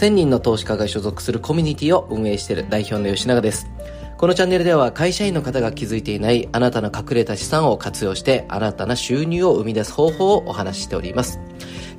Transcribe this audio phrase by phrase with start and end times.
[0.00, 3.70] 1000人の投資家が所属するコミュニティを運営している代表の吉永です。
[4.16, 11.38] このチャンネルでは会社員の方が気づいていないあなたの隠れた資産を活用して新たな収入を生み出す方法をお話ししております。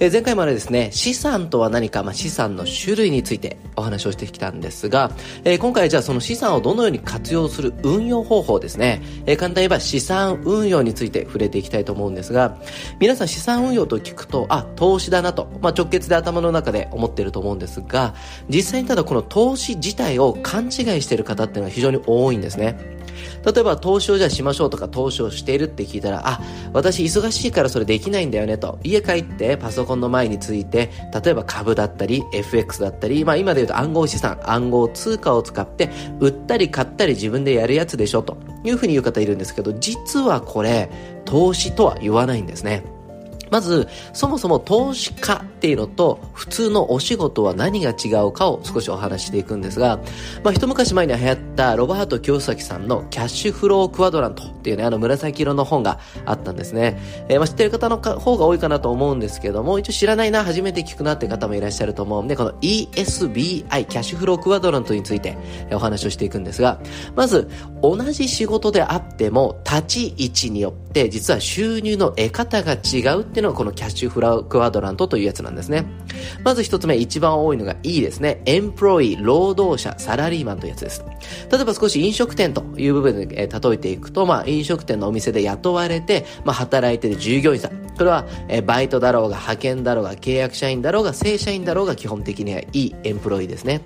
[0.01, 5.11] え、前回までですね、資産とは何か、まあ、資産の種類についてお話をしてきたんですが、
[5.43, 12.57] え、今回じゃあその資産をどのように活用する運用方法ですね、え、簡単に言えば資産運用について触れていきたいと思うんですが、
[12.99, 18.15] 皆さん資産運用と聞くと、あ、投資だなと、まあ、直結で頭の中で思っていると思うんですが、
[18.49, 20.71] 実際にただこの投資自体を勘違い
[21.03, 23.00] している方っていうのは非常に多いんですね。
[23.45, 26.41] 例えば投資をじゃあしましょうとか投資をしているって聞いたら、あ、
[26.73, 28.79] 私忙しいからそれできないんだよねと。
[28.83, 30.89] 家帰ってパソコンの前について、
[31.23, 40.89] 例えば株だったり、FX だったり、まあ今で言うと暗号資産、暗号通貨を使って、売ったり買ったり自分でやるやつでしょというふうに言う方いるんですけど、実はこれ、
[41.25, 42.83] 投資とは言わないんですね。
[43.51, 49.99] まず、そもそも投資家っていうのと普通のお仕事は何が違うかを少しお話していくんですが、
[50.43, 56.97] まあ一昔前に流行ったロバート清崎さんのキャッシュフロークワドラントっていうね、あの紫色の本があったんですね。
[57.27, 65.37] えー、まあ知ってる方の方が多いかなと思うんですけども、一応知らないな、初めて聞くなって方もいらっしゃると思うんで、この ESBI、キャッシュフロークワドラントについて
[65.73, 66.79] お話をしていくんですが、
[67.15, 67.49] まず、
[67.83, 75.85] 同じ仕事であっても立ち位置によって実は収入の得方が違うっていうのがこのキャッシュフラクワドラントというやつなんですね。
[76.43, 78.41] まず一つ目、一番多いのが E ですね。
[78.45, 81.03] エンプロイ、労働者、サラリーマンというやつです。
[81.51, 87.71] 例えば少し飲食店という部分で、え、例えていくと、まあ飲食店のお店で雇われて、まあ働いている従業員さん。
[87.97, 93.81] これは、え、バイトだろうが、派遣だろうが、契約社員だろうが、正社員だろうが、基本的には E、エンプロイですね。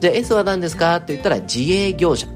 [0.00, 0.96] じゃあ S は何ですか？
[0.96, 2.26] って言ったら自営業者。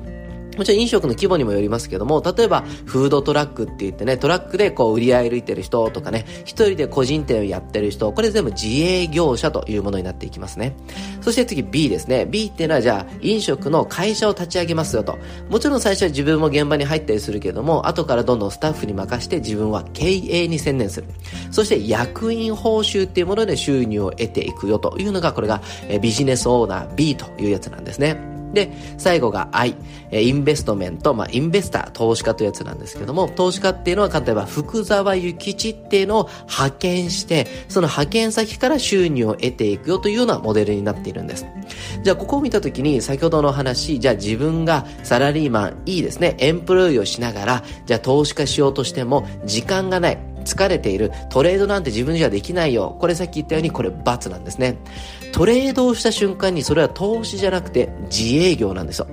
[0.56, 10.76] もちろん飲食の規模にもよりますけども、例えばフードトラックって言ってね、トラックでこう売り歩いてる人とかね、一人で個人店をやってる人、これ全部自営業者というものになっていきますね。
[11.20, 12.26] そして次 B ですね。
[12.26, 15.18] B っていうのはじゃあ飲食の会社を立ち上げますよと。
[15.48, 21.08] もちろん最初は自分も現場に入ったりするけども、後からどんどんスタッフに任して自分は経営に専念する。
[21.50, 25.60] そして役員報酬っていうもので収入を得ていくよというのが、これが
[26.00, 28.35] ビジネスオーナー B というやつなんですね。
[28.52, 29.74] で、最後が I、
[30.10, 41.46] インベストメント、まあ、インベスター、投資家というやつなんですけども、投資家っていうのは簡単に言えば福沢諭吉っていうのを派遣して、その派遣先から収入を得ていくよというようなモデルになっているんです。
[42.02, 50.35] じゃあ、ここを見たときに、先ほどの話、じゃあ自分がサラリーマン、いいですね、エンプロイをしながら、じゃあ投資家しようとしても、時間がない。
[50.46, 51.12] 疲れている。
[51.28, 52.96] トレードなんて自分じゃできないよ。
[53.00, 54.78] これさっき言ったようにこれ罰なんですね。
[55.32, 59.06] トレードをした瞬間にそれは投資じゃなくて自営業なんですよ。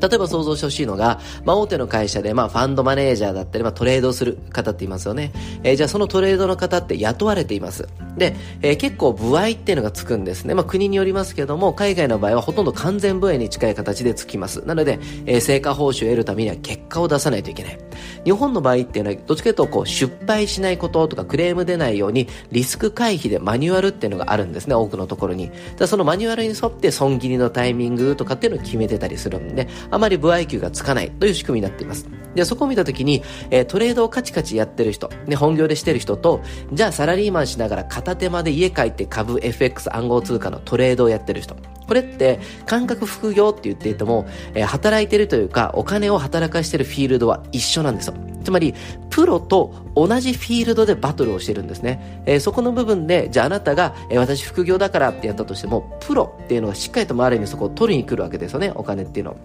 [0.00, 5.32] 例えば想像してほしいのが、まあ、大手の会社で、まあ、ファンドマネージャーだったり、まあ、トレードする方っていますよね。
[5.64, 7.88] えー、じゃあそのトレードの方って雇われています。
[8.18, 10.54] で、えー、結構部合っていうのがつくんですね。
[10.54, 14.66] まあ、国によりますけども、海外の場合はほとんど完全部合に近い形でつきます。
[14.66, 17.78] なので、えー、成果報酬を得るためには結果を出さないといけない。
[18.24, 25.50] 日本の場合っていうのは、どっちかというと、こう、失敗しないこととか、クレーム出ないように、リスク回避でマニュアルっていうのがあるんですね、多くのところに。
[25.76, 32.06] だそのマニュアルに沿って損切りのタイミングとかっていうのを決めてたりするんで、あまり部合給がつかないという仕組みになっています。
[32.34, 36.40] で、そこを見たときに、えー、トレードをカチカチやってる人、ね、本業でしてる人と、
[36.72, 41.56] じゃあサラリーマンしながら片手間で家帰って株 FX 暗号通貨のトレードをやってる人。
[41.88, 48.14] これって、感覚副業って言っていても、えー、働いてるというか、お金を働かしてるフィールドは一緒なんですよ。
[48.44, 48.74] つまり、
[49.08, 52.22] プロと同じフィールドでバトルをしてるんですね。
[52.26, 59.36] えー、そこの部分で、じゃああなたが、えー、私副業だからってやったとしても、プロっていうのがしっかりと周りにそこを取りに来るわけですよね、お金っていうのを。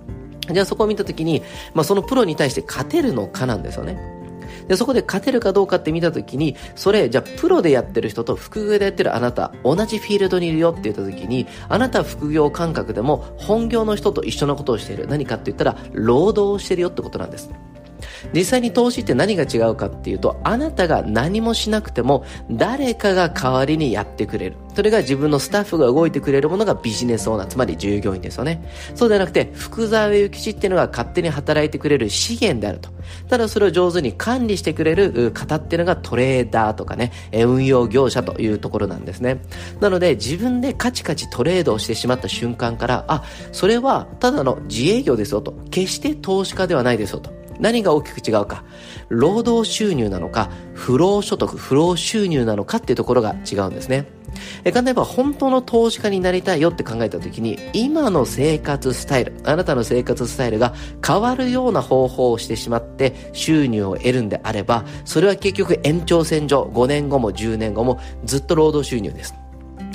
[0.52, 1.42] じゃあそこを見たときに、
[1.74, 4.23] まあ、そのプロに対して勝てるのかなんですよね。
[4.68, 15.08] で、そこで勝てるかどうかって見たときに、それ、じゃあプロでやってる人と副業でやってるあなた、同じフィールドにいるよって言ったときに、あなた副業感覚でも本業の人と一緒のことをしている。
[15.08, 17.50] 何かって言ったら、労働をしてるよってことなんです。
[18.34, 24.58] 実際に投資って何が違うかっていうと、あなたが何もしなくても、誰かが代わりにやってくれる。
[24.76, 28.68] それが自分のスタッフが動いてくれるものがビジネスオーナー、つまり従業員ですよね。
[28.96, 32.90] そうではなくて、福沢諭吉っていうのが勝手に働いてくれる資源であると。
[33.30, 39.42] ただそれを上手に管理してくれる方っていうのがトレーダーとかね、運用業者というところなんですね。
[39.80, 45.54] なので自分でカチカチトレードをしてしまった瞬間から、あ、それはただの自営業ですよと。
[45.70, 47.43] 決して投資家ではないですよと。
[47.60, 48.64] 何が大きく違うか？
[49.10, 54.06] 労働収入なのか、不労所得、不労収入なのかっていうところが違うんですね。
[54.64, 60.74] え簡単言えば本当の投資家になりたいよって考えた時に、今の生活スタイル、あなたの生活スタイルが
[61.06, 69.36] 変わるような方法をしてしまって収入を得るんであれば、それは結局延長線上、5年後も10年後もずっと労働収入です。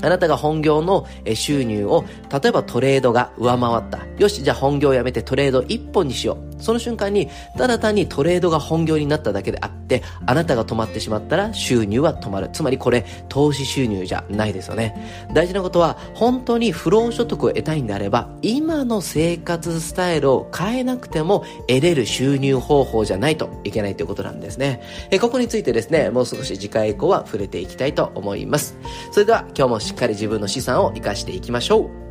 [0.00, 4.06] あなたが本業の収入を、例えばトレードが上回った。
[4.19, 6.48] よし、じゃあ本業をやめてトレード一本にしよう。
[6.58, 12.50] その瞬間に、ただ単にトレードが本業になっただけであって、あなたが止まってしまったら収入は止まる。
[12.52, 15.28] つまりこれ、投資収入じゃないですよね。
[15.32, 24.82] 大事なことは、本当に不労所得を得たいんであれば、今の生活スタイルを変えなくても得れる収入方法じゃないといけないということなんですね。
[25.11, 28.76] えここについてですね、もう少し次回以降は触れていきたいと思います。
[29.12, 32.07] それでは今日もしっかり自分の資産を活かしていきましょう。